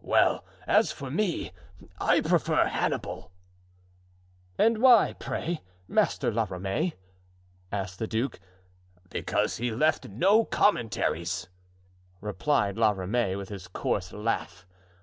"Well, 0.00 0.42
as 0.66 0.90
for 0.90 1.10
me, 1.10 1.52
I 2.00 2.22
prefer 2.22 2.64
Hannibal." 2.66 3.30
"And 4.56 4.78
why, 4.78 5.12
pray, 5.18 5.60
Master 5.86 6.32
La 6.32 6.46
Ramee?" 6.48 6.94
asked 7.70 7.98
the 7.98 8.06
duke. 8.06 8.40
"Because 9.10 9.58
he 9.58 9.70
left 9.70 10.08
no 10.08 10.46
Commentaries," 10.46 11.48
replied 12.22 12.78
La 12.78 12.92
Ramee, 12.92 13.36
with 13.36 13.50
his 13.50 13.68
coarse 13.68 14.14
laugh. 14.14 14.64